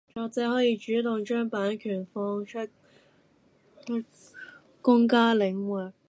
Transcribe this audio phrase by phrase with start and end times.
[0.15, 4.03] 作者可以主動將版權放出去
[4.81, 5.53] 公家領
[5.89, 5.93] 域